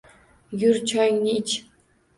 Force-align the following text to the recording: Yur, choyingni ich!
Yur, 0.63 0.75
choyingni 0.93 1.37
ich! 1.45 1.55